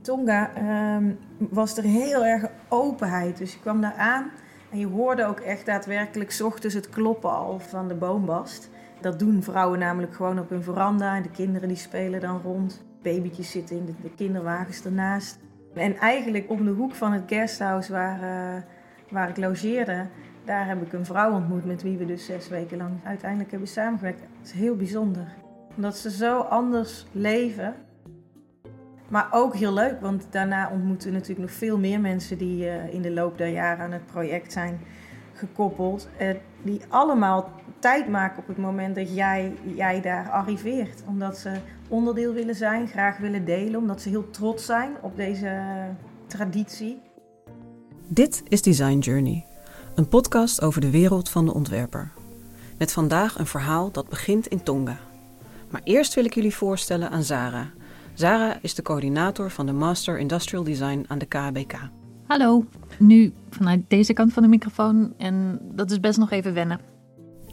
Tonga 0.00 0.50
ehm, 0.54 1.12
was 1.38 1.76
er 1.76 1.84
heel 1.84 2.24
erg 2.24 2.50
openheid. 2.68 3.38
Dus 3.38 3.52
je 3.52 3.60
kwam 3.60 3.80
daar 3.80 3.94
aan 3.94 4.30
en 4.70 4.78
je 4.78 4.86
hoorde 4.86 5.24
ook 5.24 5.40
echt 5.40 5.66
daadwerkelijk 5.66 6.40
ochtends 6.44 6.74
het 6.74 6.88
kloppen 6.88 7.30
al 7.30 7.58
van 7.58 7.88
de 7.88 7.94
boombast. 7.94 8.70
Dat 9.00 9.18
doen 9.18 9.42
vrouwen 9.42 9.78
namelijk 9.78 10.14
gewoon 10.14 10.38
op 10.38 10.50
hun 10.50 10.62
veranda 10.62 11.16
en 11.16 11.22
de 11.22 11.30
kinderen 11.30 11.68
die 11.68 11.76
spelen 11.76 12.20
dan 12.20 12.40
rond. 12.42 12.84
Babytjes 13.02 13.50
zitten 13.50 13.76
in 13.76 13.84
de, 13.84 13.92
de 14.02 14.14
kinderwagens 14.14 14.84
ernaast. 14.84 15.38
En 15.74 15.96
eigenlijk 15.96 16.50
om 16.50 16.64
de 16.64 16.70
hoek 16.70 16.94
van 16.94 17.12
het 17.12 17.22
guesthouse 17.26 17.92
waar, 17.92 18.22
eh, 18.22 18.62
waar 19.10 19.28
ik 19.28 19.36
logeerde, 19.36 20.06
daar 20.44 20.66
heb 20.66 20.82
ik 20.82 20.92
een 20.92 21.04
vrouw 21.04 21.32
ontmoet 21.32 21.64
met 21.64 21.82
wie 21.82 21.98
we 21.98 22.06
dus 22.06 22.24
zes 22.24 22.48
weken 22.48 22.78
lang 22.78 22.92
uiteindelijk 23.04 23.50
hebben 23.50 23.68
samengewerkt. 23.68 24.20
Dat 24.20 24.46
is 24.46 24.52
heel 24.52 24.76
bijzonder. 24.76 25.26
Omdat 25.76 25.96
ze 25.96 26.10
zo 26.10 26.38
anders 26.38 27.06
leven. 27.12 27.74
Maar 29.08 29.28
ook 29.30 29.54
heel 29.54 29.72
leuk, 29.72 30.00
want 30.00 30.26
daarna 30.30 30.70
ontmoeten 30.72 31.08
we 31.08 31.14
natuurlijk 31.14 31.48
nog 31.48 31.58
veel 31.58 31.78
meer 31.78 32.00
mensen 32.00 32.38
die 32.38 32.68
eh, 32.68 32.94
in 32.94 33.02
de 33.02 33.10
loop 33.10 33.38
der 33.38 33.48
jaren 33.48 33.84
aan 33.84 33.92
het 33.92 34.06
project 34.06 34.52
zijn 34.52 34.80
gekoppeld. 35.32 36.08
eh, 36.16 36.30
die 36.62 36.80
allemaal 36.88 37.50
tijd 37.78 38.08
maken 38.08 38.38
op 38.38 38.46
het 38.46 38.56
moment 38.56 38.94
dat 38.94 39.14
jij, 39.14 39.52
jij 39.74 40.00
daar 40.00 40.30
arriveert. 40.30 41.02
Omdat 41.06 41.38
ze 41.38 41.50
onderdeel 41.88 42.32
willen 42.32 42.54
zijn, 42.54 42.88
graag 42.88 43.18
willen 43.18 43.44
delen, 43.44 43.80
omdat 43.80 44.02
ze 44.02 44.08
heel 44.08 44.30
trots 44.30 44.64
zijn 44.64 44.90
op 45.00 45.16
deze 45.16 45.46
eh, 45.46 45.84
traditie. 46.26 47.00
Dit 48.08 48.42
is 48.48 48.62
Design 48.62 48.98
Journey, 48.98 49.44
een 49.94 50.08
podcast 50.08 50.62
over 50.62 50.80
de 50.80 50.90
wereld 50.90 51.28
van 51.28 51.44
de 51.44 51.54
ontwerper. 51.54 52.10
Met 52.78 52.92
vandaag 52.92 53.38
een 53.38 53.46
verhaal 53.46 53.90
dat 53.90 54.08
begint 54.08 54.46
in 54.46 54.62
Tonga. 54.62 54.96
Maar 55.70 55.80
eerst 55.84 56.14
wil 56.14 56.24
ik 56.24 56.34
jullie 56.34 56.54
voorstellen 56.54 57.10
aan 57.10 57.22
Zara. 57.22 57.70
Zara 58.16 58.58
is 58.62 58.74
de 58.74 58.82
coördinator 58.82 59.50
van 59.50 59.66
de 59.66 59.72
Master 59.72 60.18
Industrial 60.18 60.64
Design 60.64 61.04
aan 61.08 61.18
de 61.18 61.26
KBK. 61.26 61.74
Hallo, 62.26 62.64
nu 62.98 63.32
vanuit 63.50 63.80
deze 63.88 64.12
kant 64.12 64.32
van 64.32 64.42
de 64.42 64.48
microfoon 64.48 65.14
en 65.18 65.58
dat 65.62 65.90
is 65.90 66.00
best 66.00 66.18
nog 66.18 66.30
even 66.30 66.54
wennen. 66.54 66.80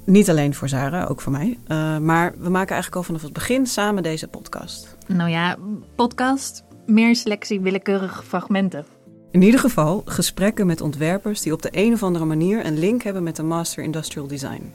Niet 0.05 0.29
alleen 0.29 0.53
voor 0.53 0.69
Zara, 0.69 1.05
ook 1.05 1.21
voor 1.21 1.31
mij. 1.31 1.57
Uh, 1.67 1.97
maar 1.97 2.33
we 2.37 2.49
maken 2.49 2.71
eigenlijk 2.71 2.95
al 2.95 3.03
vanaf 3.03 3.21
het 3.21 3.33
begin 3.33 3.67
samen 3.67 4.03
deze 4.03 4.27
podcast. 4.27 4.97
Nou 5.07 5.29
ja, 5.29 5.57
podcast, 5.95 6.63
meer 6.85 7.15
selectie 7.15 7.61
willekeurige 7.61 8.23
fragmenten. 8.23 8.85
In 9.31 9.41
ieder 9.41 9.59
geval 9.59 10.01
gesprekken 10.05 10.67
met 10.67 10.81
ontwerpers 10.81 11.41
die 11.41 11.53
op 11.53 11.61
de 11.61 11.69
een 11.71 11.93
of 11.93 12.03
andere 12.03 12.25
manier 12.25 12.65
een 12.65 12.79
link 12.79 13.01
hebben 13.01 13.23
met 13.23 13.35
de 13.35 13.43
Master 13.43 13.83
Industrial 13.83 14.27
Design. 14.27 14.73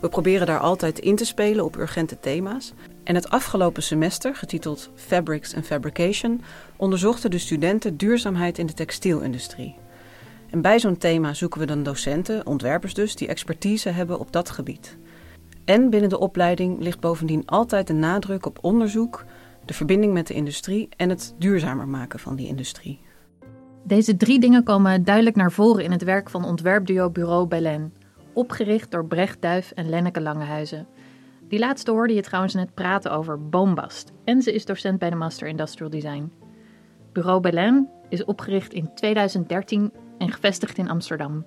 We 0.00 0.08
proberen 0.08 0.46
daar 0.46 0.60
altijd 0.60 0.98
in 0.98 1.16
te 1.16 1.24
spelen 1.24 1.64
op 1.64 1.76
urgente 1.76 2.20
thema's. 2.20 2.72
En 3.04 3.14
het 3.14 3.30
afgelopen 3.30 3.82
semester, 3.82 4.34
getiteld 4.34 4.90
Fabrics 4.94 5.54
and 5.54 5.66
Fabrication, 5.66 6.40
onderzochten 6.76 7.30
de 7.30 7.38
studenten 7.38 7.96
duurzaamheid 7.96 8.58
in 8.58 8.66
de 8.66 8.72
textielindustrie. 8.72 9.74
En 10.50 10.60
bij 10.60 10.80
zo'n 10.80 10.98
thema 10.98 11.34
zoeken 11.34 11.60
we 11.60 11.66
dan 11.66 11.82
docenten, 11.82 12.46
ontwerpers 12.46 12.94
dus, 12.94 13.14
die 13.14 13.28
expertise 13.28 13.88
hebben 13.88 14.18
op 14.18 14.32
dat 14.32 14.50
gebied. 14.50 14.96
En 15.64 15.90
binnen 15.90 16.08
de 16.08 16.18
opleiding 16.18 16.82
ligt 16.82 17.00
bovendien 17.00 17.46
altijd 17.46 17.86
de 17.86 17.92
nadruk 17.92 18.46
op 18.46 18.58
onderzoek, 18.60 19.24
de 19.64 19.74
verbinding 19.74 20.12
met 20.12 20.26
de 20.26 20.34
industrie 20.34 20.88
en 20.96 21.08
het 21.08 21.34
duurzamer 21.38 21.88
maken 21.88 22.18
van 22.18 22.36
die 22.36 22.46
industrie. 22.46 23.00
Deze 23.84 24.16
drie 24.16 24.40
dingen 24.40 24.64
komen 24.64 25.04
duidelijk 25.04 25.36
naar 25.36 25.52
voren 25.52 25.84
in 25.84 25.90
het 25.90 26.02
werk 26.02 26.30
van 26.30 26.44
ontwerpduo 26.44 27.10
Bureau 27.10 27.46
Belen, 27.46 27.94
opgericht 28.32 28.90
door 28.90 29.06
Brecht 29.06 29.42
Duif 29.42 29.70
en 29.70 29.88
Lenneke 29.88 30.20
Langehuizen. 30.20 30.86
Die 31.52 31.60
laatste 31.60 31.90
hoorde 31.90 32.14
je 32.14 32.22
trouwens 32.22 32.54
net 32.54 32.74
praten 32.74 33.12
over 33.12 33.48
boombast 33.48 34.12
en 34.24 34.42
ze 34.42 34.52
is 34.52 34.64
docent 34.64 34.98
bij 34.98 35.10
de 35.10 35.16
Master 35.16 35.48
Industrial 35.48 35.90
Design. 35.90 36.32
Bureau 37.12 37.40
Belen 37.40 37.88
is 38.08 38.24
opgericht 38.24 38.72
in 38.72 38.94
2013 38.94 39.92
en 40.18 40.32
gevestigd 40.32 40.78
in 40.78 40.90
Amsterdam. 40.90 41.46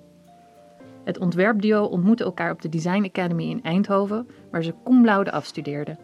Het 1.04 1.18
ontwerpduo 1.18 1.84
ontmoette 1.84 2.24
elkaar 2.24 2.50
op 2.50 2.62
de 2.62 2.68
Design 2.68 3.04
Academy 3.04 3.50
in 3.50 3.62
Eindhoven, 3.62 4.26
waar 4.50 4.62
ze 4.62 4.74
cum 4.84 5.08
afstudeerden. 5.08 5.98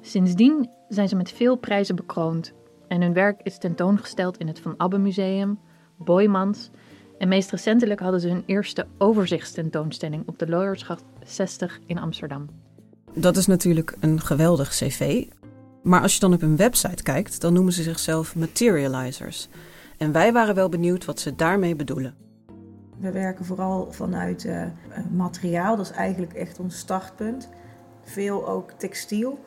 Sindsdien 0.00 0.70
zijn 0.88 1.08
ze 1.08 1.16
met 1.16 1.32
veel 1.32 1.56
prijzen 1.56 1.96
bekroond 1.96 2.54
en 2.88 3.02
hun 3.02 3.12
werk 3.12 3.40
is 3.42 3.58
tentoongesteld 3.58 4.38
in 4.38 4.46
het 4.46 4.60
Van 4.60 4.74
Abbe 4.76 4.98
Museum, 4.98 5.58
Boymans 5.96 6.70
en 7.18 7.28
meest 7.28 7.50
recentelijk 7.50 8.00
hadden 8.00 8.20
ze 8.20 8.28
hun 8.28 8.42
eerste 8.46 8.86
overzichtstentoonstelling 8.98 10.22
op 10.26 10.38
de 10.38 10.48
Looiersgracht 10.48 11.04
60 11.24 11.80
in 11.86 11.98
Amsterdam. 11.98 12.67
Dat 13.14 13.36
is 13.36 13.46
natuurlijk 13.46 13.96
een 14.00 14.20
geweldig 14.20 14.68
cv. 14.68 15.24
Maar 15.82 16.02
als 16.02 16.14
je 16.14 16.20
dan 16.20 16.32
op 16.32 16.40
hun 16.40 16.56
website 16.56 17.02
kijkt, 17.02 17.40
dan 17.40 17.52
noemen 17.52 17.72
ze 17.72 17.82
zichzelf 17.82 18.36
materializers. 18.36 19.48
En 19.96 20.12
wij 20.12 20.32
waren 20.32 20.54
wel 20.54 20.68
benieuwd 20.68 21.04
wat 21.04 21.20
ze 21.20 21.34
daarmee 21.34 21.76
bedoelen. 21.76 22.14
We 22.98 23.12
werken 23.12 23.44
vooral 23.44 23.92
vanuit 23.92 24.44
uh, 24.44 24.62
materiaal, 25.10 25.76
dat 25.76 25.86
is 25.86 25.92
eigenlijk 25.92 26.32
echt 26.32 26.58
ons 26.58 26.78
startpunt. 26.78 27.48
Veel 28.02 28.48
ook 28.48 28.70
textiel, 28.70 29.38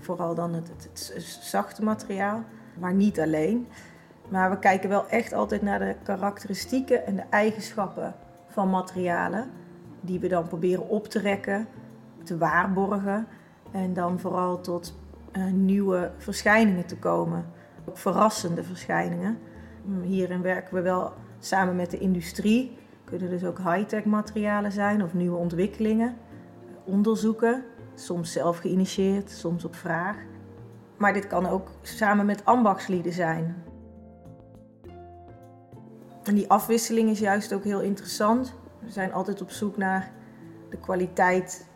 vooral 0.00 0.34
dan 0.34 0.54
het, 0.54 0.68
het, 0.68 1.12
het 1.14 1.38
zachte 1.42 1.84
materiaal, 1.84 2.44
maar 2.78 2.94
niet 2.94 3.20
alleen. 3.20 3.66
Maar 4.28 4.50
we 4.50 4.58
kijken 4.58 4.88
wel 4.88 5.08
echt 5.08 5.32
altijd 5.32 5.62
naar 5.62 5.78
de 5.78 5.94
karakteristieken 6.02 7.06
en 7.06 7.16
de 7.16 7.24
eigenschappen 7.30 8.14
van 8.48 8.70
materialen, 8.70 9.50
die 10.00 10.20
we 10.20 10.28
dan 10.28 10.48
proberen 10.48 10.88
op 10.88 11.08
te 11.08 11.18
rekken, 11.18 11.66
te 12.28 12.38
waarborgen 12.38 13.26
en 13.70 13.94
dan 13.94 14.18
vooral 14.18 14.60
tot 14.60 14.98
uh, 15.32 15.44
nieuwe 15.52 16.10
verschijningen 16.16 16.86
te 16.86 16.96
komen. 16.96 17.44
Ook 17.88 17.98
verrassende 17.98 18.62
verschijningen. 18.62 19.38
Hierin 20.02 20.42
werken 20.42 20.74
we 20.74 20.80
wel 20.80 21.12
samen 21.38 21.76
met 21.76 21.90
de 21.90 21.98
industrie. 21.98 22.76
Kunnen 23.04 23.30
dus 23.30 23.44
ook 23.44 23.58
high-tech 23.58 24.04
materialen 24.04 24.72
zijn 24.72 25.02
of 25.02 25.14
nieuwe 25.14 25.36
ontwikkelingen. 25.36 26.16
Onderzoeken, 26.84 27.64
soms 27.94 28.32
zelf 28.32 28.58
geïnitieerd, 28.58 29.30
soms 29.30 29.64
op 29.64 29.74
vraag. 29.74 30.16
Maar 30.96 31.12
dit 31.12 31.26
kan 31.26 31.46
ook 31.46 31.68
samen 31.82 32.26
met 32.26 32.44
ambachtslieden 32.44 33.12
zijn. 33.12 33.62
En 36.24 36.34
die 36.34 36.50
afwisseling 36.50 37.10
is 37.10 37.18
juist 37.18 37.52
ook 37.52 37.64
heel 37.64 37.80
interessant. 37.80 38.54
We 38.80 38.90
zijn 38.90 39.12
altijd 39.12 39.42
op 39.42 39.50
zoek 39.50 39.76
naar 39.76 40.10
de 40.70 40.76
kwaliteit 40.76 41.68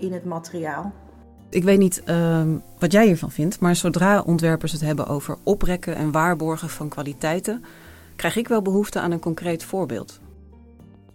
in 0.00 0.12
het 0.12 0.24
materiaal. 0.24 0.92
Ik 1.48 1.64
weet 1.64 1.78
niet 1.78 2.02
uh, 2.06 2.42
wat 2.78 2.92
jij 2.92 3.06
hiervan 3.06 3.30
vindt, 3.30 3.60
maar 3.60 3.76
zodra 3.76 4.20
ontwerpers 4.20 4.72
het 4.72 4.80
hebben 4.80 5.06
over 5.06 5.36
oprekken 5.42 5.96
en 5.96 6.10
waarborgen 6.10 6.68
van 6.68 6.88
kwaliteiten, 6.88 7.64
krijg 8.16 8.36
ik 8.36 8.48
wel 8.48 8.62
behoefte 8.62 9.00
aan 9.00 9.10
een 9.10 9.20
concreet 9.20 9.64
voorbeeld. 9.64 10.20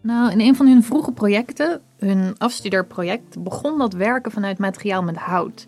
Nou, 0.02 0.32
in 0.32 0.40
een 0.40 0.56
van 0.56 0.68
hun 0.68 0.84
vroege 0.84 1.12
projecten, 1.12 1.82
hun 1.98 2.36
afstudeerproject, 2.38 3.44
begon 3.44 3.78
dat 3.78 3.94
werken 3.94 4.32
vanuit 4.32 4.58
materiaal 4.58 5.04
met 5.04 5.16
hout. 5.16 5.66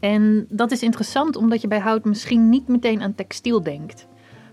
En 0.00 0.46
dat 0.48 0.70
is 0.70 0.82
interessant 0.82 1.36
omdat 1.36 1.60
je 1.60 1.68
bij 1.68 1.78
hout 1.78 2.04
misschien 2.04 2.48
niet 2.48 2.68
meteen 2.68 3.02
aan 3.02 3.14
textiel 3.14 3.62
denkt. 3.62 4.06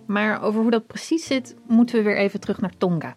Maar 0.05 0.41
over 0.41 0.61
hoe 0.61 0.71
dat 0.71 0.87
precies 0.87 1.25
zit, 1.25 1.55
moeten 1.67 1.95
we 1.95 2.03
weer 2.03 2.17
even 2.17 2.39
terug 2.39 2.61
naar 2.61 2.73
Tonga. 2.77 3.15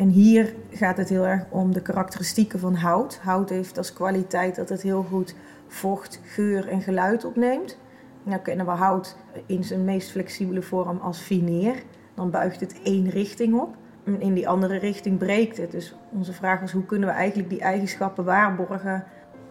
En 0.00 0.08
hier 0.08 0.54
gaat 0.70 0.96
het 0.96 1.08
heel 1.08 1.26
erg 1.26 1.44
om 1.48 1.72
de 1.72 1.82
karakteristieken 1.82 2.58
van 2.58 2.74
hout. 2.74 3.18
Hout 3.22 3.50
heeft 3.50 3.78
als 3.78 3.92
kwaliteit 3.92 4.56
dat 4.56 4.68
het 4.68 4.82
heel 4.82 5.02
goed 5.02 5.34
vocht, 5.68 6.20
geur 6.24 6.68
en 6.68 6.82
geluid 6.82 7.24
opneemt. 7.24 7.78
Nou 8.22 8.40
kennen 8.40 8.66
we 8.66 8.72
hout 8.72 9.16
in 9.46 9.64
zijn 9.64 9.84
meest 9.84 10.10
flexibele 10.10 10.62
vorm 10.62 10.98
als 10.98 11.18
fineer. 11.18 11.82
Dan 12.14 12.30
buigt 12.30 12.60
het 12.60 12.80
één 12.82 13.08
richting 13.10 13.60
op. 13.60 13.76
In 14.18 14.34
die 14.34 14.48
andere 14.48 14.76
richting 14.76 15.18
breekt 15.18 15.56
het. 15.56 15.70
Dus 15.70 15.94
onze 16.12 16.32
vraag 16.32 16.62
is 16.62 16.72
hoe 16.72 16.86
kunnen 16.86 17.08
we 17.08 17.14
eigenlijk 17.14 17.48
die 17.48 17.60
eigenschappen 17.60 18.24
waarborgen 18.24 19.04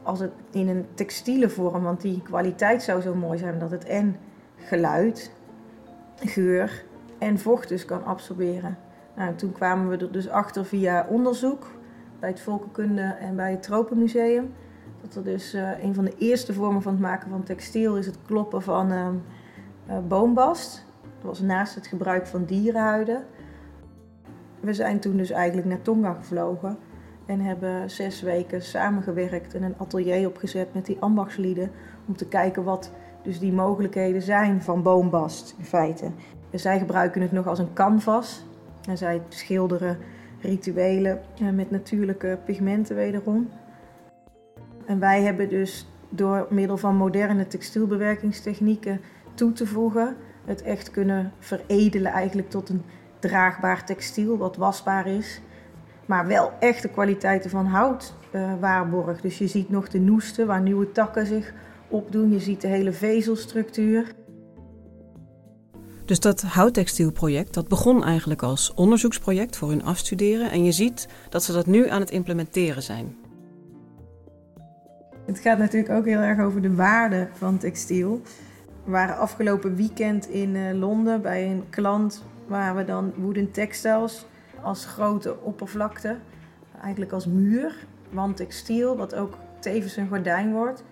als 0.04 0.20
het 0.20 0.32
in 0.52 0.68
een 0.68 0.86
textiele 0.94 1.50
vorm. 1.50 1.84
Want 1.84 2.02
die 2.02 2.22
kwaliteit 2.22 2.84
zou 2.84 3.02
zo 3.02 3.16
mooi 3.16 3.38
zijn 3.38 3.60
dat 3.60 3.72
het 3.72 3.86
en 3.86 4.16
geluid, 4.56 5.32
geur 6.16 6.84
en 7.20 7.40
vocht 7.40 7.70
dus 7.70 7.86
kan 7.86 8.06
absorberen. 8.06 8.78
Nou, 9.20 9.36
toen 9.36 9.52
kwamen 9.52 9.90
we 9.90 9.98
er 9.98 10.12
dus 10.12 10.30
achter 10.30 10.66
via 10.66 11.06
onderzoek 11.10 11.68
bij 12.20 12.30
het 12.30 12.40
Volkenkunde 12.40 13.02
en 13.02 13.36
bij 13.36 13.52
het 13.52 13.64
Tropenmuseum. 13.64 14.54
Dat 15.02 15.16
er 15.16 15.24
dus 15.24 15.56
uh, 15.56 15.84
een 15.84 15.94
van 15.94 16.06
de 16.06 16.16
eerste 16.18 16.54
vormen 16.54 16.82
van 16.82 16.92
het 16.92 17.02
maken 17.02 17.30
van 17.30 17.44
textiel 17.44 17.98
is 17.98 18.06
het 18.06 18.18
kloppen 18.26 18.62
van 18.62 18.92
uh, 18.92 19.08
uh, 19.90 19.98
boombast. 20.08 20.86
Dat 21.02 21.24
was 21.24 21.40
naast 21.40 21.76
het 21.76 21.88
gebruik 21.88 22.28
van 22.28 22.46
dierenhuiden. 22.46 23.24
We 24.60 24.74
zijn 24.74 25.00
toen 25.00 25.18
dus 25.18 25.30
eigenlijk 25.30 25.68
naar 25.68 25.82
Tonga 25.82 26.14
gevlogen 26.14 26.78
en 27.26 27.40
hebben 27.40 27.90
zes 27.90 28.22
weken 28.22 28.62
samengewerkt 28.62 29.54
en 29.54 29.64
een 29.64 29.78
atelier 29.78 30.28
opgezet 30.28 30.74
met 30.74 30.86
die 30.86 30.98
ambachtslieden 31.00 31.72
om 32.08 32.16
te 32.16 32.28
kijken 32.28 32.64
wat 32.64 32.92
dus 33.24 33.40
die 33.40 33.54
mogelijkheden 33.54 34.22
zijn 34.22 34.62
van 34.62 34.84
boombast 34.84 35.56
in 35.58 35.66
feite. 35.66 36.12
Zij 36.52 36.80
gebruiken 36.80 37.22
het 37.22 37.32
nog 37.32 37.48
als 37.48 37.60
een 37.60 37.74
canvas 37.74 38.48
en 38.88 38.98
zij 38.98 39.22
schilderen 39.30 39.98
rituelen 40.42 41.22
met 41.54 41.72
natuurlijke 41.72 42.38
pigmenten 42.46 42.96
wederom. 42.96 43.50
En 44.86 45.00
wij 45.00 45.22
hebben 45.22 45.50
dus 45.50 45.88
door 46.10 46.48
middel 46.50 46.78
van 46.78 46.96
moderne 46.96 47.48
textielbewerkingstechnieken 47.48 49.02
toe 49.34 49.52
te 49.52 49.66
voegen. 49.66 50.16
Het 50.46 50.62
echt 50.62 50.92
kunnen 50.92 51.32
veredelen 51.40 52.12
eigenlijk 52.12 52.50
tot 52.50 52.70
een 52.70 52.84
draagbaar 53.20 53.86
textiel 53.86 54.38
wat 54.38 54.56
wasbaar 54.56 55.08
is. 55.08 55.42
Maar 56.06 56.28
wel 56.28 56.52
echte 56.60 56.88
kwaliteiten 56.88 57.50
van 57.50 57.66
hout 57.66 58.14
uh, 58.32 58.52
waarborgt. 58.60 59.22
Dus 59.22 59.38
je 59.38 59.48
ziet 59.48 59.70
nog 59.70 59.90
de 59.90 60.00
noesten 60.00 60.48
waar 60.48 60.62
nieuwe 60.62 60.92
takken 60.92 61.26
zich 61.26 61.54
opdoen. 61.88 62.32
Je 62.32 62.40
ziet 62.40 62.62
de 62.62 62.68
hele 62.68 62.92
vezelstructuur. 62.92 64.12
Dus 66.10 66.20
dat 66.20 66.42
houttextielproject 66.42 67.54
dat 67.54 67.68
begon 67.68 68.04
eigenlijk 68.04 68.42
als 68.42 68.74
onderzoeksproject 68.74 69.58
voor 69.58 69.70
hun 69.70 69.84
afstuderen. 69.84 70.52
En 70.52 70.64
je 70.64 70.72
ziet 70.72 71.08
dat 71.30 71.44
ze 71.44 71.54
dat 71.54 71.66
nu 71.66 71.90
aan 71.90 72.00
het 72.00 72.12
implementeren 72.12 72.84
zijn. 72.84 73.18
Het 75.26 75.40
gaat 75.40 75.58
natuurlijk 75.58 75.94
ook 75.94 76.06
heel 76.06 76.20
erg 76.20 76.40
over 76.40 76.62
de 76.62 76.76
waarde 76.76 77.28
van 77.34 77.58
textiel. 77.58 78.22
We 78.84 78.92
waren 78.92 79.18
afgelopen 79.18 79.76
weekend 79.76 80.28
in 80.30 80.56
uh, 80.56 80.74
Londen 80.74 81.22
bij 81.22 81.52
een 81.52 81.64
klant 81.70 82.24
waar 82.48 82.76
we 82.76 82.86
dan 82.86 83.14
wooden 83.16 83.52
textiles 83.52 84.26
als 84.62 84.86
grote 84.86 85.42
oppervlakte, 85.42 86.18
eigenlijk 86.82 87.12
als 87.12 87.26
muur, 87.26 87.76
wandtextiel, 88.10 88.98
wat 88.98 89.16
ook 89.16 89.38
tevens 89.60 89.96
een 89.96 90.08
gordijn 90.08 90.52
wordt, 90.52 90.84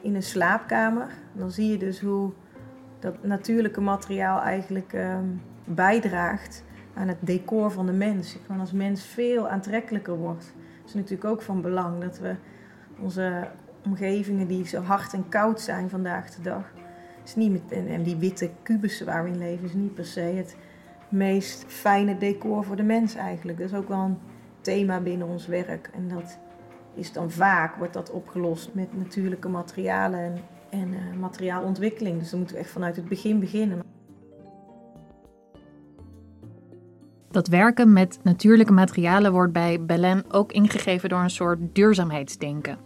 in 0.00 0.14
een 0.14 0.22
slaapkamer. 0.22 1.08
Dan 1.32 1.50
zie 1.50 1.70
je 1.70 1.78
dus 1.78 2.00
hoe 2.00 2.32
dat 3.00 3.24
natuurlijke 3.24 3.80
materiaal 3.80 4.40
eigenlijk 4.40 4.92
ehm, 4.92 5.24
bijdraagt 5.64 6.64
aan 6.94 7.08
het 7.08 7.18
decor 7.20 7.70
van 7.70 7.86
de 7.86 7.92
mens. 7.92 8.36
Gewoon 8.46 8.60
als 8.60 8.72
mens 8.72 9.04
veel 9.04 9.48
aantrekkelijker 9.48 10.16
wordt. 10.16 10.54
Is 10.86 10.94
natuurlijk 10.94 11.24
ook 11.24 11.42
van 11.42 11.62
belang 11.62 12.00
dat 12.00 12.18
we 12.18 12.34
onze 12.98 13.48
omgevingen 13.84 14.46
die 14.46 14.66
zo 14.66 14.82
hard 14.82 15.12
en 15.12 15.28
koud 15.28 15.60
zijn 15.60 15.88
vandaag 15.88 16.30
de 16.30 16.42
dag. 16.42 16.72
Is 17.24 17.34
niet 17.34 17.72
en, 17.72 18.02
die 18.02 18.16
witte 18.16 18.50
kubussen 18.62 19.06
waar 19.06 19.24
we 19.24 19.30
in 19.30 19.38
leven 19.38 19.64
is 19.64 19.74
niet 19.74 19.94
per 19.94 20.04
se 20.04 20.20
het 20.20 20.56
meest 21.08 21.64
fijne 21.66 22.18
decor 22.18 22.64
voor 22.64 22.76
de 22.76 22.82
mens 22.82 23.14
eigenlijk. 23.14 23.58
Dat 23.58 23.70
is 23.70 23.76
ook 23.76 23.88
wel 23.88 23.98
een 23.98 24.18
thema 24.60 25.00
binnen 25.00 25.26
ons 25.26 25.46
werk. 25.46 25.90
En 25.94 26.08
dat 26.08 26.38
is 26.94 27.12
dan 27.12 27.30
vaak, 27.30 27.76
wordt 27.76 27.92
dat 27.92 28.10
opgelost 28.10 28.74
met 28.74 28.96
natuurlijke 28.96 29.48
materialen 29.48 30.20
en, 30.20 30.38
en 30.70 30.88
uh, 30.92 30.98
materiaalontwikkeling. 31.20 32.18
Dus 32.18 32.30
dan 32.30 32.38
moeten 32.38 32.56
we 32.56 32.62
echt 32.62 32.72
vanuit 32.72 32.96
het 32.96 33.08
begin 33.08 33.40
beginnen. 33.40 33.82
Dat 37.30 37.48
werken 37.48 37.92
met 37.92 38.18
natuurlijke 38.22 38.72
materialen 38.72 39.32
wordt 39.32 39.52
bij 39.52 39.84
Belen 39.84 40.24
ook 40.28 40.52
ingegeven 40.52 41.08
door 41.08 41.20
een 41.20 41.30
soort 41.30 41.58
duurzaamheidsdenken. 41.72 42.78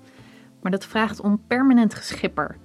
Maar 0.63 0.71
dat 0.71 0.85
vraagt 0.85 1.21
om 1.21 1.43
permanent 1.47 1.95
geschipper. 1.95 2.57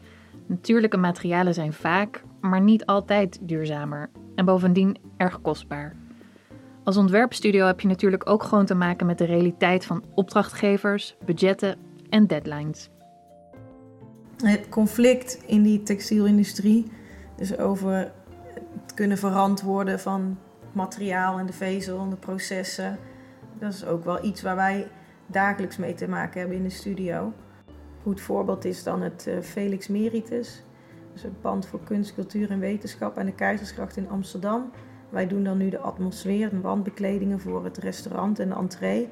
Natuurlijke 0.45 0.97
materialen 0.97 1.53
zijn 1.53 1.73
vaak, 1.73 2.23
maar 2.41 2.61
niet 2.61 2.85
altijd 2.85 3.39
duurzamer 3.41 4.09
en 4.35 4.45
bovendien 4.45 4.97
erg 5.17 5.41
kostbaar. 5.41 5.95
Als 6.83 6.97
ontwerpstudio 6.97 7.65
heb 7.65 7.79
je 7.79 7.87
natuurlijk 7.87 8.29
ook 8.29 8.43
gewoon 8.43 8.65
te 8.65 8.75
maken 8.75 9.05
met 9.05 9.17
de 9.17 9.25
realiteit 9.25 9.85
van 9.85 10.03
opdrachtgevers, 10.15 11.15
budgetten 11.25 11.77
en 12.09 12.27
deadlines. 12.27 12.89
Het 14.43 14.69
conflict 14.69 15.39
in 15.45 15.63
die 15.63 15.83
textielindustrie, 15.83 16.91
dus 17.35 17.57
over 17.57 18.11
het 18.53 18.93
kunnen 18.93 19.17
verantwoorden 19.17 19.99
van 19.99 20.37
materiaal 20.71 21.39
en 21.39 21.45
de 21.45 21.53
vezel 21.53 21.99
en 21.99 22.09
de 22.09 22.15
processen, 22.15 22.97
dat 23.59 23.73
is 23.73 23.85
ook 23.85 24.03
wel 24.03 24.23
iets 24.25 24.41
waar 24.41 24.55
wij 24.55 24.87
dagelijks 25.27 25.77
mee 25.77 25.93
te 25.93 26.07
maken 26.07 26.39
hebben 26.39 26.57
in 26.57 26.63
de 26.63 26.69
studio. 26.69 27.33
Goed 28.01 28.21
voorbeeld 28.21 28.65
is 28.65 28.83
dan 28.83 29.01
het 29.01 29.27
eh, 29.27 29.39
Felix 29.39 29.87
Meritus. 29.87 30.63
Dus 31.13 31.23
een 31.23 31.39
pand 31.41 31.65
voor 31.65 31.79
kunst, 31.83 32.13
cultuur 32.13 32.49
en 32.49 32.59
wetenschap 32.59 33.17
aan 33.17 33.25
de 33.25 33.33
Keizersgracht 33.33 33.97
in 33.97 34.09
Amsterdam. 34.09 34.71
Wij 35.09 35.27
doen 35.27 35.43
dan 35.43 35.57
nu 35.57 35.69
de 35.69 35.79
atmosfeer 35.79 36.51
en 36.51 36.61
wandbekledingen 36.61 37.39
voor 37.39 37.63
het 37.63 37.77
restaurant 37.77 38.39
en 38.39 38.49
de 38.49 38.55
entree. 38.55 39.09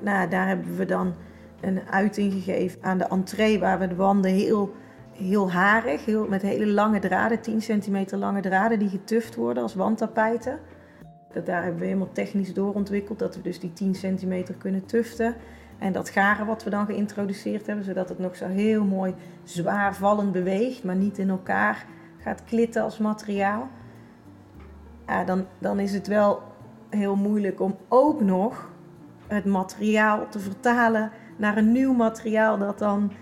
Nou, 0.00 0.28
daar 0.28 0.46
hebben 0.46 0.76
we 0.76 0.84
dan 0.84 1.14
een 1.60 1.80
uiting 1.90 2.32
gegeven 2.32 2.82
aan 2.82 2.98
de 2.98 3.08
entree, 3.08 3.58
waar 3.58 3.78
we 3.78 3.88
de 3.88 3.94
wanden 3.94 4.30
heel, 4.30 4.74
heel 5.12 5.50
harig, 5.50 6.04
heel, 6.04 6.26
met 6.28 6.42
hele 6.42 6.66
lange 6.66 6.98
draden, 6.98 7.40
10 7.40 7.62
centimeter 7.62 8.18
lange 8.18 8.40
draden, 8.40 8.78
die 8.78 8.88
getuft 8.88 9.34
worden 9.34 9.62
als 9.62 9.74
wandtapijten. 9.74 10.58
Dat 11.32 11.46
daar 11.46 11.62
hebben 11.62 11.80
we 11.80 11.86
helemaal 11.86 12.12
technisch 12.12 12.54
doorontwikkeld, 12.54 13.18
dat 13.18 13.36
we 13.36 13.42
dus 13.42 13.60
die 13.60 13.72
10 13.72 13.94
centimeter 13.94 14.54
kunnen 14.54 14.86
tuften. 14.86 15.34
En 15.78 15.92
dat 15.92 16.08
garen 16.08 16.46
wat 16.46 16.64
we 16.64 16.70
dan 16.70 16.86
geïntroduceerd 16.86 17.66
hebben, 17.66 17.84
zodat 17.84 18.08
het 18.08 18.18
nog 18.18 18.36
zo 18.36 18.46
heel 18.46 18.84
mooi 18.84 19.14
zwaar 19.44 19.94
vallend 19.94 20.32
beweegt, 20.32 20.84
maar 20.84 20.96
niet 20.96 21.18
in 21.18 21.28
elkaar 21.28 21.86
gaat 22.18 22.44
klitten 22.44 22.82
als 22.82 22.98
materiaal. 22.98 23.68
Dan, 25.26 25.46
dan 25.58 25.78
is 25.78 25.92
het 25.92 26.06
wel 26.06 26.42
heel 26.90 27.16
moeilijk 27.16 27.60
om 27.60 27.76
ook 27.88 28.20
nog 28.20 28.70
het 29.28 29.44
materiaal 29.44 30.28
te 30.28 30.38
vertalen 30.38 31.10
naar 31.36 31.56
een 31.56 31.72
nieuw 31.72 31.92
materiaal 31.92 32.58
dat 32.58 32.78
dan 32.78 33.12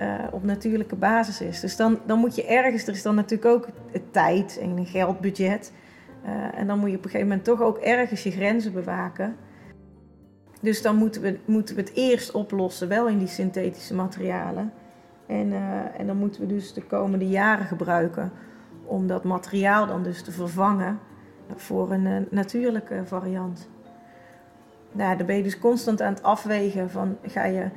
uh, 0.00 0.14
op 0.30 0.44
natuurlijke 0.44 0.96
basis 0.96 1.40
is. 1.40 1.60
Dus 1.60 1.76
dan, 1.76 1.98
dan 2.06 2.18
moet 2.18 2.34
je 2.34 2.46
ergens, 2.46 2.86
er 2.86 2.94
is 2.94 3.02
dan 3.02 3.14
natuurlijk 3.14 3.50
ook 3.50 3.68
tijd 4.10 4.58
en 4.58 4.76
een 4.76 4.86
geldbudget. 4.86 5.72
Uh, 6.24 6.58
en 6.58 6.66
dan 6.66 6.78
moet 6.78 6.90
je 6.90 6.96
op 6.96 7.04
een 7.04 7.10
gegeven 7.10 7.28
moment 7.28 7.44
toch 7.44 7.60
ook 7.60 7.78
ergens 7.78 8.22
je 8.22 8.30
grenzen 8.30 8.72
bewaken. 8.72 9.36
Dus 10.60 10.82
dan 10.82 10.96
moeten 10.96 11.22
we, 11.22 11.38
moeten 11.44 11.74
we 11.74 11.80
het 11.80 11.92
eerst 11.94 12.30
oplossen, 12.32 12.88
wel 12.88 13.08
in 13.08 13.18
die 13.18 13.28
synthetische 13.28 13.94
materialen. 13.94 14.72
En, 15.26 15.46
uh, 15.46 16.00
en 16.00 16.06
dan 16.06 16.16
moeten 16.16 16.40
we 16.40 16.46
dus 16.46 16.72
de 16.72 16.82
komende 16.82 17.28
jaren 17.28 17.66
gebruiken 17.66 18.32
om 18.84 19.06
dat 19.06 19.24
materiaal 19.24 19.86
dan 19.86 20.02
dus 20.02 20.22
te 20.22 20.32
vervangen 20.32 20.98
voor 21.54 21.92
een 21.92 22.26
natuurlijke 22.30 23.02
variant. 23.04 23.68
Nou, 24.96 25.16
dan 25.16 25.26
ben 25.26 25.36
je 25.36 25.42
dus 25.42 25.58
constant 25.58 26.02
aan 26.02 26.12
het 26.12 26.22
afwegen 26.22 26.90
van 26.90 27.16
ga 27.22 27.44
je 27.44 27.68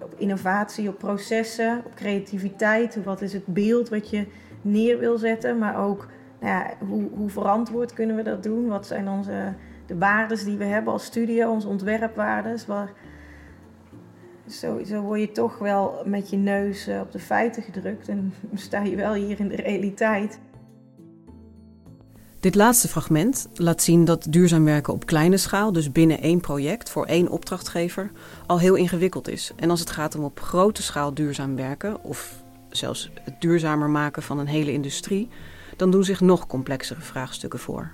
op 0.00 0.14
innovatie, 0.16 0.88
op 0.88 0.98
processen, 0.98 1.82
op 1.84 1.94
creativiteit, 1.94 3.04
wat 3.04 3.20
is 3.20 3.32
het 3.32 3.46
beeld 3.46 3.88
wat 3.88 4.10
je 4.10 4.26
neer 4.62 4.98
wil 4.98 5.18
zetten, 5.18 5.58
maar 5.58 5.84
ook 5.84 6.08
nou 6.40 6.54
ja, 6.54 6.86
hoe, 6.86 7.08
hoe 7.14 7.28
verantwoord 7.28 7.92
kunnen 7.92 8.16
we 8.16 8.22
dat 8.22 8.42
doen, 8.42 8.68
wat 8.68 8.86
zijn 8.86 9.08
onze 9.08 9.54
de 9.86 9.98
waardes 9.98 10.44
die 10.44 10.56
we 10.56 10.64
hebben 10.64 10.92
als 10.92 11.04
studio, 11.04 11.50
onze 11.50 11.68
ontwerpwaardes. 11.68 12.66
Waar, 12.66 12.92
zo, 14.48 15.00
word 15.00 15.20
je 15.20 15.32
toch 15.32 15.58
wel 15.58 16.02
met 16.04 16.30
je 16.30 16.36
neus 16.36 16.86
eh, 16.86 17.00
op 17.00 17.12
de 17.12 17.18
feiten 17.18 17.62
gedrukt 17.62 18.08
en 18.08 18.34
sta 18.54 18.82
je 18.82 18.96
wel 18.96 19.14
hier 19.14 19.40
in 19.40 19.48
de 19.48 19.56
realiteit. 19.56 20.38
Dit 22.42 22.54
laatste 22.54 22.88
fragment 22.88 23.48
laat 23.54 23.82
zien 23.82 24.04
dat 24.04 24.26
duurzaam 24.28 24.64
werken 24.64 24.92
op 24.92 25.06
kleine 25.06 25.36
schaal, 25.36 25.72
dus 25.72 25.92
binnen 25.92 26.20
één 26.20 26.40
project 26.40 26.90
voor 26.90 27.06
één 27.06 27.28
opdrachtgever, 27.28 28.10
al 28.46 28.58
heel 28.58 28.74
ingewikkeld 28.74 29.28
is. 29.28 29.52
En 29.56 29.70
als 29.70 29.80
het 29.80 29.90
gaat 29.90 30.14
om 30.14 30.24
op 30.24 30.40
grote 30.40 30.82
schaal 30.82 31.14
duurzaam 31.14 31.56
werken, 31.56 32.04
of 32.04 32.42
zelfs 32.68 33.10
het 33.22 33.40
duurzamer 33.40 33.90
maken 33.90 34.22
van 34.22 34.38
een 34.38 34.46
hele 34.46 34.72
industrie, 34.72 35.28
dan 35.76 35.90
doen 35.90 36.04
zich 36.04 36.20
nog 36.20 36.46
complexere 36.46 37.00
vraagstukken 37.00 37.58
voor. 37.58 37.90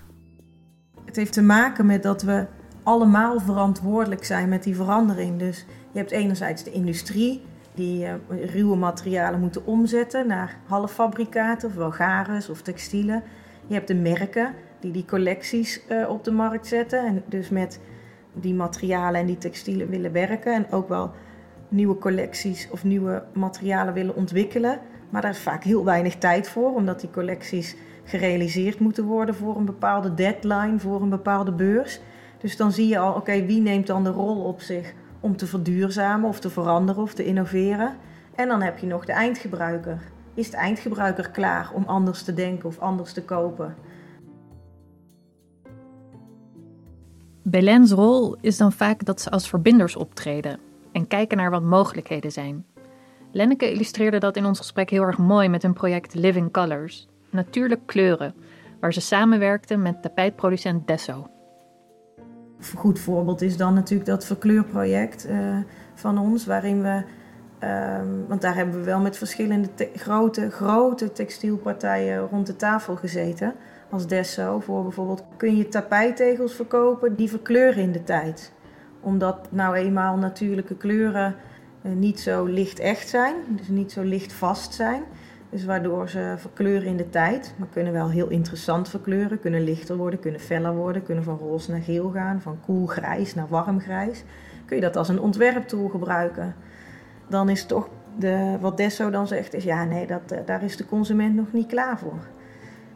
Het 1.04 1.16
heeft 1.16 1.32
te 1.32 1.42
maken 1.42 1.86
met 1.86 2.02
dat 2.02 2.22
we 2.22 2.46
allemaal 2.82 3.40
verantwoordelijk 3.40 4.24
zijn 4.24 4.48
met 4.48 4.62
die 4.62 4.76
verandering. 4.76 5.38
Dus 5.38 5.64
je 5.92 5.98
hebt 5.98 6.10
enerzijds 6.10 6.64
de 6.64 6.72
industrie 6.72 7.42
die 7.74 8.04
uh, 8.04 8.12
ruwe 8.52 8.76
materialen 8.76 9.40
moeten 9.40 9.66
omzetten 9.66 10.26
naar 10.26 10.56
halffabrikaten, 10.66 11.68
ofwel 11.68 11.90
gares 11.90 12.48
of 12.48 12.62
textielen. 12.62 13.22
Je 13.68 13.74
hebt 13.74 13.88
de 13.88 13.94
merken 13.94 14.54
die 14.80 14.92
die 14.92 15.04
collecties 15.04 15.80
uh, 15.88 16.08
op 16.08 16.24
de 16.24 16.30
markt 16.30 16.66
zetten 16.66 17.06
en 17.06 17.22
dus 17.26 17.48
met 17.48 17.80
die 18.32 18.54
materialen 18.54 19.20
en 19.20 19.26
die 19.26 19.38
textielen 19.38 19.88
willen 19.88 20.12
werken 20.12 20.54
en 20.54 20.70
ook 20.70 20.88
wel 20.88 21.10
nieuwe 21.68 21.98
collecties 21.98 22.68
of 22.70 22.84
nieuwe 22.84 23.24
materialen 23.32 23.94
willen 23.94 24.14
ontwikkelen. 24.14 24.78
Maar 25.10 25.22
daar 25.22 25.30
is 25.30 25.38
vaak 25.38 25.64
heel 25.64 25.84
weinig 25.84 26.16
tijd 26.16 26.48
voor, 26.48 26.74
omdat 26.74 27.00
die 27.00 27.10
collecties 27.10 27.76
gerealiseerd 28.04 28.78
moeten 28.78 29.04
worden 29.04 29.34
voor 29.34 29.56
een 29.56 29.64
bepaalde 29.64 30.14
deadline, 30.14 30.78
voor 30.78 31.02
een 31.02 31.08
bepaalde 31.08 31.52
beurs. 31.52 32.00
Dus 32.38 32.56
dan 32.56 32.72
zie 32.72 32.88
je 32.88 32.98
al, 32.98 33.14
oké, 33.14 33.44
wie 33.44 33.60
neemt 33.60 33.86
dan 33.86 34.04
de 34.04 34.10
rol 34.10 34.44
op 34.44 34.60
zich 34.60 34.92
om 35.20 35.36
te 35.36 35.46
verduurzamen 35.46 36.28
of 36.28 36.40
te 36.40 36.50
veranderen 36.50 37.02
of 37.02 37.14
te 37.14 37.24
innoveren? 37.24 37.96
En 38.34 38.48
dan 38.48 38.62
heb 38.62 38.78
je 38.78 38.86
nog 38.86 39.04
de 39.04 39.12
eindgebruiker. 39.12 39.98
Is 40.38 40.50
de 40.50 40.56
eindgebruiker 40.56 41.30
klaar 41.30 41.70
om 41.74 41.84
anders 41.86 42.22
te 42.22 42.34
denken 42.34 42.68
of 42.68 42.78
anders 42.78 43.12
te 43.12 43.22
kopen? 43.22 43.74
Belen's 47.42 47.90
rol 47.90 48.36
is 48.40 48.56
dan 48.56 48.72
vaak 48.72 49.04
dat 49.04 49.20
ze 49.20 49.30
als 49.30 49.48
verbinders 49.48 49.96
optreden 49.96 50.58
en 50.92 51.06
kijken 51.06 51.36
naar 51.36 51.50
wat 51.50 51.62
mogelijkheden 51.62 52.32
zijn. 52.32 52.66
Lenneke 53.32 53.70
illustreerde 53.70 54.18
dat 54.18 54.36
in 54.36 54.44
ons 54.44 54.58
gesprek 54.58 54.90
heel 54.90 55.02
erg 55.02 55.18
mooi 55.18 55.48
met 55.48 55.62
hun 55.62 55.72
project 55.72 56.14
Living 56.14 56.52
Colors 56.52 57.08
natuurlijk 57.30 57.86
kleuren, 57.86 58.34
waar 58.80 58.92
ze 58.92 59.00
samenwerkten 59.00 59.82
met 59.82 60.02
tapijtproducent 60.02 60.86
Desso. 60.86 61.26
Een 62.58 62.78
goed 62.78 62.98
voorbeeld 62.98 63.42
is 63.42 63.56
dan 63.56 63.74
natuurlijk 63.74 64.08
dat 64.08 64.24
verkleurproject 64.24 65.28
uh, 65.28 65.58
van 65.94 66.18
ons, 66.18 66.46
waarin 66.46 66.82
we 66.82 67.02
Ehm, 67.58 68.06
want 68.28 68.40
daar 68.40 68.54
hebben 68.54 68.78
we 68.78 68.84
wel 68.84 69.00
met 69.00 69.18
verschillende 69.18 69.68
grote, 69.94 70.50
grote 70.50 71.12
textielpartijen 71.12 72.28
rond 72.28 72.46
de 72.46 72.56
tafel 72.56 72.96
gezeten. 72.96 73.54
Als 73.90 74.06
Desso 74.06 74.60
voor 74.60 74.82
bijvoorbeeld 74.82 75.24
kun 75.36 75.56
je 75.56 75.68
tapijtegels 75.68 76.54
verkopen 76.54 77.16
die 77.16 77.28
verkleuren 77.28 77.82
in 77.82 77.92
de 77.92 78.04
tijd. 78.04 78.52
Omdat 79.00 79.48
nou 79.50 79.74
eenmaal 79.74 80.16
natuurlijke 80.16 80.76
kleuren 80.76 81.34
eh, 81.82 81.92
niet 81.92 82.20
zo 82.20 82.44
licht 82.44 82.78
echt 82.78 83.08
zijn, 83.08 83.34
dus 83.48 83.68
niet 83.68 83.92
zo 83.92 84.02
licht 84.02 84.32
vast 84.32 84.74
zijn. 84.74 85.02
Dus 85.50 85.64
waardoor 85.64 86.08
ze 86.08 86.34
verkleuren 86.36 86.88
in 86.88 86.96
de 86.96 87.10
tijd, 87.10 87.54
maar 87.56 87.68
kunnen 87.72 87.92
wel 87.92 88.10
heel 88.10 88.28
interessant 88.28 88.88
verkleuren. 88.88 89.40
Kunnen 89.40 89.64
lichter 89.64 89.96
worden, 89.96 90.20
kunnen 90.20 90.40
feller 90.40 90.74
worden, 90.74 91.02
kunnen 91.02 91.24
van 91.24 91.38
roze 91.38 91.70
naar 91.70 91.80
geel 91.80 92.10
gaan, 92.10 92.40
van 92.40 92.60
koel 92.60 92.86
grijs 92.86 93.34
naar 93.34 93.48
warm 93.48 93.80
grijs. 93.80 94.24
Kun 94.64 94.76
je 94.76 94.82
dat 94.82 94.96
als 94.96 95.08
een 95.08 95.20
ontwerptool 95.20 95.88
gebruiken. 95.88 96.54
Dan 97.28 97.48
is 97.48 97.64
toch 97.64 97.88
de, 98.18 98.56
wat 98.60 98.76
Desso 98.76 99.10
dan 99.10 99.26
zegt, 99.26 99.54
is 99.54 99.64
ja 99.64 99.84
nee, 99.84 100.06
dat, 100.06 100.32
eh, 100.32 100.38
daar 100.44 100.62
is 100.62 100.76
de 100.76 100.86
consument 100.86 101.34
nog 101.34 101.52
niet 101.52 101.66
klaar 101.66 101.98
voor. 101.98 102.26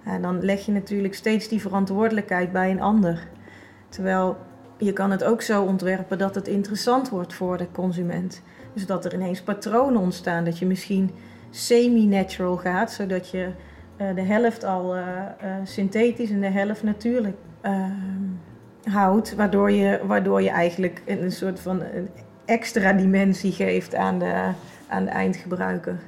En 0.05 0.23
dan 0.23 0.45
leg 0.45 0.67
je 0.67 0.73
natuurlijk 0.73 1.15
steeds 1.15 1.49
die 1.49 1.61
verantwoordelijkheid 1.61 2.53
bij 2.53 2.71
een 2.71 2.81
ander. 2.81 3.29
Terwijl 3.89 4.37
je 4.77 4.93
kan 4.93 5.11
het 5.11 5.25
ook 5.25 5.43
zo 5.43 5.62
ontwerpen 5.62 6.19
dat 6.19 6.35
het 6.35 6.49
interessant 6.49 7.09
wordt 7.09 7.35
voor 7.35 7.57
de 7.57 7.71
consument. 7.73 8.43
Dus 8.73 8.87
dat 8.87 9.05
er 9.05 9.15
ineens 9.15 9.43
patronen 9.43 10.01
ontstaan, 10.01 10.45
dat 10.45 10.59
je 10.59 10.67
misschien 10.67 11.11
semi-natural 11.51 12.57
gaat, 12.57 12.93
zodat 12.93 13.31
je 13.31 13.49
uh, 13.97 14.15
de 14.15 14.23
helft 14.23 14.65
al 14.65 14.97
uh, 14.97 15.03
synthetisch 15.65 16.31
en 16.31 16.41
de 16.41 16.51
helft 16.51 16.83
natuurlijk 16.83 17.37
houdt, 18.85 19.35
waardoor 19.35 19.71
je, 19.71 20.01
waardoor 20.07 20.43
je 20.43 20.51
eigenlijk 20.51 21.03
een 21.07 21.33
soort 21.33 21.61
van 21.61 21.83
extra 22.45 22.93
dimensie 22.93 23.53
geeft 23.53 23.95
aan 23.95 24.19
de, 24.19 24.53
aan 24.89 25.05
de 25.05 25.11
eindgebruiker. 25.11 25.99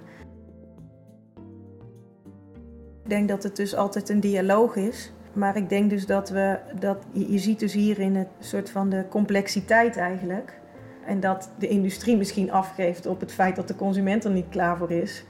Ik 3.02 3.10
denk 3.10 3.28
dat 3.28 3.42
het 3.42 3.56
dus 3.56 3.74
altijd 3.74 4.08
een 4.08 4.20
dialoog 4.20 4.76
is. 4.76 5.12
Maar 5.32 5.56
ik 5.56 5.68
denk 5.68 5.90
dus 5.90 6.06
dat 6.06 6.28
we, 6.30 6.58
dat, 6.78 6.98
je 7.12 7.38
ziet 7.38 7.58
dus 7.58 7.72
hierin 7.72 8.16
het 8.16 8.28
soort 8.40 8.70
van 8.70 8.88
de 8.88 9.04
complexiteit 9.08 9.96
eigenlijk. 9.96 10.60
En 11.06 11.20
dat 11.20 11.50
de 11.58 11.68
industrie 11.68 12.16
misschien 12.16 12.52
afgeeft 12.52 13.06
op 13.06 13.20
het 13.20 13.32
feit 13.32 13.56
dat 13.56 13.68
de 13.68 13.76
consument 13.76 14.24
er 14.24 14.30
niet 14.30 14.48
klaar 14.48 14.76
voor 14.76 14.90
is 14.90 15.24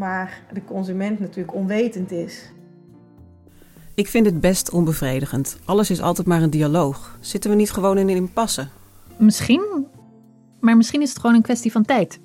maar 0.00 0.42
de 0.52 0.64
consument 0.64 1.20
natuurlijk 1.20 1.54
onwetend 1.54 2.10
is. 2.10 2.52
Ik 3.94 4.08
vind 4.08 4.26
het 4.26 4.40
best 4.40 4.70
onbevredigend. 4.70 5.58
Alles 5.64 5.90
is 5.90 6.00
altijd 6.00 6.26
maar 6.26 6.42
een 6.42 6.50
dialoog. 6.50 7.18
Zitten 7.20 7.50
we 7.50 7.56
niet 7.56 7.70
gewoon 7.70 7.98
in 7.98 8.08
een 8.08 8.16
impasse? 8.16 8.68
Misschien, 9.16 9.86
maar 10.60 10.76
misschien 10.76 11.02
is 11.02 11.08
het 11.08 11.18
gewoon 11.18 11.36
een 11.36 11.42
kwestie 11.42 11.72
van 11.72 11.84
tijd. 11.84 12.20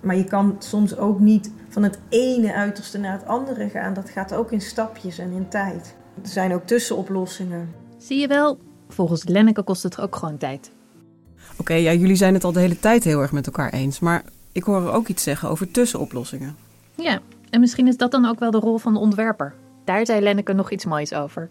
Maar 0.00 0.16
je 0.16 0.24
kan 0.24 0.56
soms 0.58 0.96
ook 0.96 1.20
niet 1.20 1.52
van 1.68 1.82
het 1.82 1.98
ene 2.08 2.54
uiterste 2.54 2.98
naar 2.98 3.12
het 3.12 3.26
andere 3.26 3.68
gaan. 3.68 3.94
Dat 3.94 4.10
gaat 4.10 4.34
ook 4.34 4.52
in 4.52 4.60
stapjes 4.60 5.18
en 5.18 5.32
in 5.32 5.48
tijd. 5.48 5.94
Er 6.22 6.28
zijn 6.28 6.54
ook 6.54 6.66
tussenoplossingen. 6.66 7.74
Zie 7.98 8.18
je 8.18 8.26
wel, 8.26 8.58
volgens 8.88 9.24
Lenneke 9.24 9.62
kost 9.62 9.82
het 9.82 10.00
ook 10.00 10.16
gewoon 10.16 10.36
tijd. 10.36 10.70
Oké, 11.56 11.74
ja, 11.74 11.92
jullie 11.92 12.16
zijn 12.16 12.34
het 12.34 12.44
al 12.44 12.52
de 12.52 12.60
hele 12.60 12.80
tijd 12.80 13.04
heel 13.04 13.20
erg 13.20 13.32
met 13.32 13.46
elkaar 13.46 13.72
eens. 13.72 14.00
Maar 14.00 14.24
ik 14.52 14.62
hoor 14.62 14.82
er 14.82 14.92
ook 14.92 15.08
iets 15.08 15.22
zeggen 15.22 15.48
over 15.48 15.70
tussenoplossingen. 15.70 16.56
Ja, 16.94 17.20
en 17.50 17.60
misschien 17.60 17.86
is 17.86 17.96
dat 17.96 18.10
dan 18.10 18.24
ook 18.24 18.38
wel 18.38 18.50
de 18.50 18.58
rol 18.58 18.78
van 18.78 18.92
de 18.92 18.98
ontwerper. 18.98 19.54
Daar 19.84 20.06
zei 20.06 20.20
Lenneke 20.20 20.52
nog 20.52 20.70
iets 20.70 20.84
moois 20.84 21.14
over. 21.14 21.50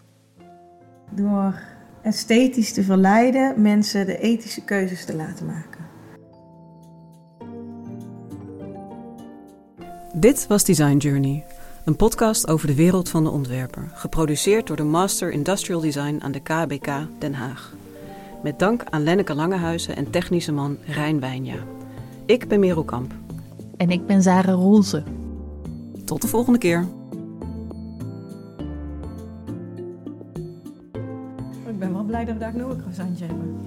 Door 1.10 1.60
esthetisch 2.02 2.72
te 2.72 2.82
verleiden, 2.82 3.62
mensen 3.62 4.06
de 4.06 4.18
ethische 4.18 4.64
keuzes 4.64 5.04
te 5.04 5.16
laten 5.16 5.46
maken. 5.46 5.89
Dit 10.14 10.46
was 10.46 10.64
Design 10.64 10.96
Journey, 10.96 11.44
een 11.84 11.96
podcast 11.96 12.48
over 12.48 12.66
de 12.66 12.74
wereld 12.74 13.08
van 13.08 13.24
de 13.24 13.30
ontwerper, 13.30 13.90
geproduceerd 13.92 14.66
door 14.66 14.76
de 14.76 14.82
Master 14.82 15.30
Industrial 15.30 15.80
Design 15.80 16.20
aan 16.22 16.32
de 16.32 16.40
KBK 16.40 16.88
Den 17.18 17.34
Haag. 17.34 17.74
Met 18.42 18.58
dank 18.58 18.84
aan 18.84 19.02
Lenneke 19.02 19.34
Langehuizen 19.34 19.96
en 19.96 20.10
technische 20.10 20.52
man 20.52 20.76
Rijn 20.86 21.20
Wijnja. 21.20 21.56
Ik 22.26 22.48
ben 22.48 22.60
Merel 22.60 22.84
Kamp. 22.84 23.12
En 23.76 23.90
ik 23.90 24.06
ben 24.06 24.22
Zara 24.22 24.52
Roelse. 24.52 25.02
Tot 26.04 26.22
de 26.22 26.28
volgende 26.28 26.58
keer. 26.58 26.86
Ik 31.66 31.78
ben 31.78 31.92
wel 31.92 32.04
blij 32.04 32.24
dat 32.24 32.34
we 32.34 32.40
daar 32.40 32.56
nog 32.56 32.70
een 32.70 32.80
croissantje 32.80 33.24
hebben. 33.24 33.60